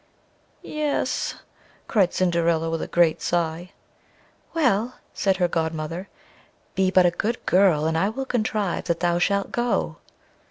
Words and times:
"Y 0.63 0.77
es," 0.79 1.35
cried 1.87 2.11
Cinderilla, 2.11 2.71
with 2.71 2.81
a 2.81 2.87
great 2.87 3.21
sigh. 3.21 3.71
"Well," 4.55 4.95
said 5.13 5.37
her 5.37 5.47
godmother, 5.47 6.09
"be 6.73 6.89
but 6.89 7.05
a 7.05 7.11
good 7.11 7.45
girl, 7.45 7.85
and 7.85 7.95
I 7.95 8.09
will 8.09 8.25
contrive 8.25 8.85
that 8.85 9.01
thou 9.01 9.19
shalt 9.19 9.51
go." 9.51 9.97